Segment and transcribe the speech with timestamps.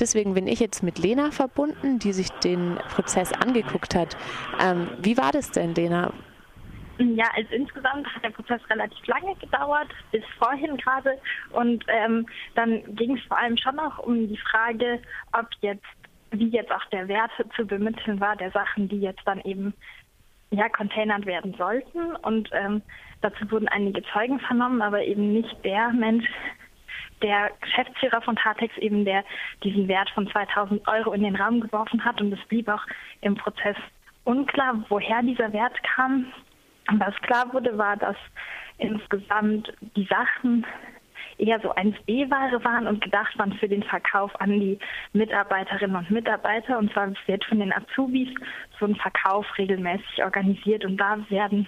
[0.00, 4.16] deswegen bin ich jetzt mit Lena verbunden, die sich den Prozess angeguckt hat.
[4.60, 6.12] Ähm, wie war das denn, Lena?
[6.98, 11.18] Ja, also insgesamt hat der Prozess relativ lange gedauert, bis vorhin gerade.
[11.50, 15.00] Und ähm, dann ging es vor allem schon auch um die Frage,
[15.32, 15.86] ob jetzt,
[16.32, 19.72] wie jetzt auch der Wert zu bemitteln war, der Sachen, die jetzt dann eben
[20.50, 22.16] ja, containert werden sollten.
[22.16, 22.82] Und ähm,
[23.22, 26.26] dazu wurden einige Zeugen vernommen, aber eben nicht der Mensch,
[27.22, 29.24] der Geschäftsführer von Tatex eben, der
[29.62, 32.20] diesen Wert von 2000 Euro in den Raum geworfen hat.
[32.20, 32.84] Und es blieb auch
[33.20, 33.76] im Prozess
[34.24, 36.26] unklar, woher dieser Wert kam.
[36.92, 38.16] Was klar wurde, war, dass
[38.78, 40.66] insgesamt die Sachen
[41.38, 44.78] eher so 1B-Ware waren und gedacht waren für den Verkauf an die
[45.12, 46.78] Mitarbeiterinnen und Mitarbeiter.
[46.78, 48.28] Und zwar wird von den Azubis
[48.78, 51.66] so ein Verkauf regelmäßig organisiert und da werden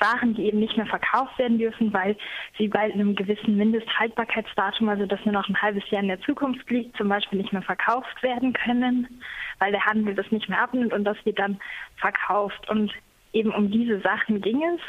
[0.00, 2.16] waren, die eben nicht mehr verkauft werden dürfen, weil
[2.56, 6.68] sie bei einem gewissen Mindesthaltbarkeitsdatum, also das nur noch ein halbes Jahr in der Zukunft
[6.70, 9.20] liegt, zum Beispiel nicht mehr verkauft werden können,
[9.58, 11.58] weil der Handel das nicht mehr abnimmt und das wird dann
[11.96, 12.68] verkauft.
[12.70, 12.92] Und
[13.32, 14.80] eben um diese Sachen ging es.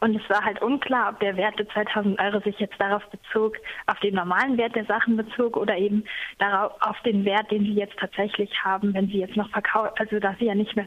[0.00, 3.56] Und es war halt unklar, ob der Wert der 2000 Euro sich jetzt darauf bezog,
[3.86, 6.04] auf den normalen Wert der Sachen bezog oder eben
[6.38, 10.18] darauf, auf den Wert, den sie jetzt tatsächlich haben, wenn sie jetzt noch verkaufen, also
[10.18, 10.86] dass sie ja nicht mehr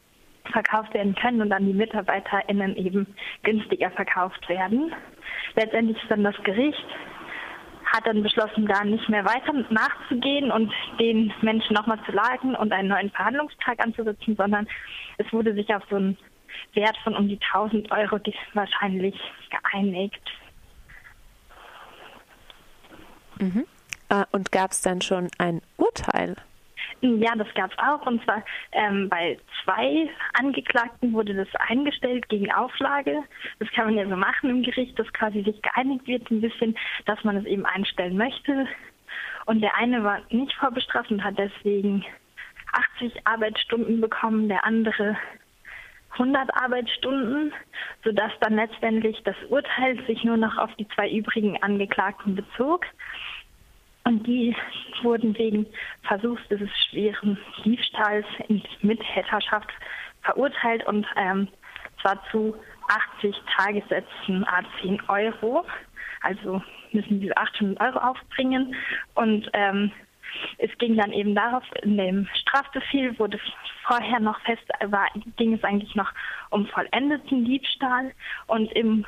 [0.52, 4.94] verkauft werden können und dann die MitarbeiterInnen eben günstiger verkauft werden.
[5.55, 6.86] Letztendlich ist dann das Gericht
[7.92, 12.72] hat dann beschlossen, da nicht mehr weiter nachzugehen und den Menschen nochmal zu lagen und
[12.72, 14.67] einen neuen Verhandlungstag anzusetzen, sondern
[15.17, 16.17] es wurde sich auf so einen
[16.73, 18.20] Wert von um die 1000 Euro
[18.53, 19.16] wahrscheinlich
[19.50, 20.22] geeinigt.
[23.39, 23.66] Mhm.
[24.09, 26.36] Äh, und gab es dann schon ein Urteil?
[27.02, 28.05] Ja, das gab es auch.
[28.05, 33.23] Und zwar ähm, bei zwei Angeklagten wurde das eingestellt gegen Auflage.
[33.59, 36.77] Das kann man ja so machen im Gericht, dass quasi sich geeinigt wird ein bisschen,
[37.05, 38.67] dass man es eben einstellen möchte.
[39.45, 42.05] Und der eine war nicht vorbestraft und hat deswegen
[42.97, 45.17] 80 Arbeitsstunden bekommen, der andere
[46.11, 47.53] 100 Arbeitsstunden,
[48.03, 52.86] sodass dann letztendlich das Urteil sich nur noch auf die zwei übrigen Angeklagten bezog.
[54.09, 54.55] Und die
[55.03, 55.67] wurden wegen
[56.02, 59.70] Versuchs des schweren Diebstahls in Mittäterschaft
[60.23, 61.47] verurteilt und ähm,
[62.02, 62.55] zwar zu
[63.17, 65.64] 80 Tagessätzen a 10 Euro.
[66.23, 66.59] Also
[66.92, 68.73] müssen sie 800 Euro aufbringen.
[69.14, 69.92] Und ähm,
[70.58, 73.39] es ging dann eben darauf, in dem Strafbefehl wurde
[73.86, 75.05] vorher noch fest, war,
[75.37, 76.11] ging es eigentlich noch
[76.49, 78.11] um vollendeten Diebstahl
[78.47, 79.05] und im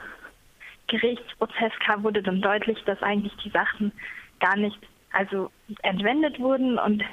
[0.85, 3.91] Gerichtsprozess wurde dann deutlich, dass eigentlich die Sachen
[4.39, 4.78] gar nicht
[5.13, 5.51] also
[5.83, 7.03] entwendet wurden und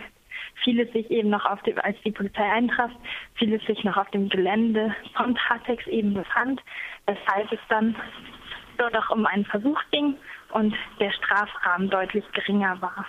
[0.62, 2.90] vieles sich eben noch auf dem, als die Polizei eintraf,
[3.34, 6.60] vieles sich noch auf dem Gelände von Tatex eben befand,
[7.06, 7.94] weshalb es dann
[8.78, 10.14] nur noch um einen Versuch ging
[10.50, 13.06] und der Strafrahmen deutlich geringer war.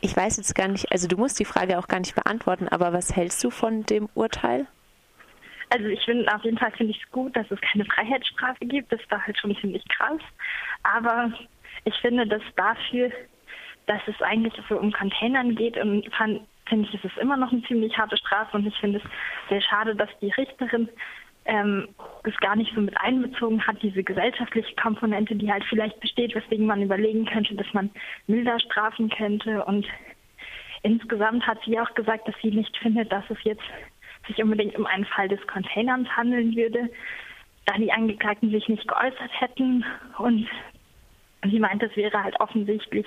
[0.00, 2.92] Ich weiß jetzt gar nicht, also du musst die Frage auch gar nicht beantworten, aber
[2.92, 4.66] was hältst du von dem Urteil?
[5.70, 8.92] Also ich finde auf jeden Fall finde ich es gut, dass es keine Freiheitsstrafe gibt.
[8.92, 10.20] Das war halt schon ziemlich krass.
[10.82, 11.32] Aber
[11.84, 13.10] ich finde, dass dafür,
[13.86, 15.76] dass es eigentlich so um Containern geht
[16.16, 19.04] fand, finde ich, ist es immer noch eine ziemlich harte Strafe und ich finde es
[19.48, 20.88] sehr schade, dass die Richterin
[21.46, 21.88] ähm,
[22.22, 26.66] es gar nicht so mit einbezogen hat, diese gesellschaftliche Komponente, die halt vielleicht besteht, weswegen
[26.66, 27.90] man überlegen könnte, dass man
[28.26, 29.62] milder strafen könnte.
[29.64, 29.86] Und
[30.82, 33.62] insgesamt hat sie auch gesagt, dass sie nicht findet, dass es jetzt
[34.26, 36.88] sich unbedingt um einen Fall des Containers handeln würde,
[37.66, 39.84] da die Angeklagten sich nicht geäußert hätten
[40.16, 40.48] und
[41.50, 43.06] Sie meint, es wäre halt offensichtlich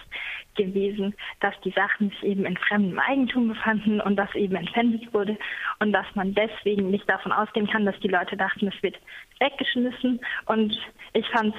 [0.55, 5.37] gewesen, dass die Sachen sich eben in fremdem Eigentum befanden und das eben entwendet wurde
[5.79, 8.97] und dass man deswegen nicht davon ausgehen kann, dass die Leute dachten, es wird
[9.39, 10.19] weggeschmissen.
[10.45, 10.77] Und
[11.13, 11.55] ich fand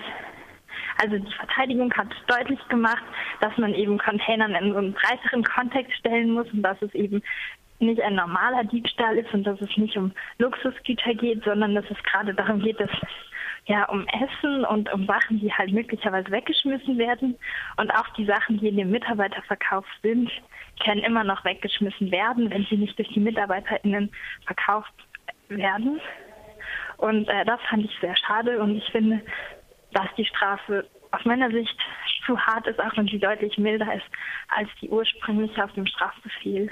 [1.00, 3.04] also die Verteidigung hat deutlich gemacht,
[3.40, 7.22] dass man eben Containern in so einen breiteren Kontext stellen muss und dass es eben
[7.80, 12.02] nicht ein normaler Diebstahl ist und dass es nicht um Luxusgüter geht, sondern dass es
[12.02, 12.90] gerade darum geht, dass
[13.66, 17.36] ja, um Essen und um Sachen, die halt möglicherweise weggeschmissen werden.
[17.76, 20.30] Und auch die Sachen, die in dem Mitarbeiterverkauf sind,
[20.82, 24.10] können immer noch weggeschmissen werden, wenn sie nicht durch die MitarbeiterInnen
[24.46, 24.92] verkauft
[25.48, 26.00] werden.
[26.98, 29.20] Und äh, das fand ich sehr schade und ich finde,
[29.92, 31.76] dass die Strafe aus meiner Sicht
[32.26, 34.06] zu hart ist, auch wenn sie deutlich milder ist
[34.48, 36.70] als die ursprüngliche auf dem Strafbefehl.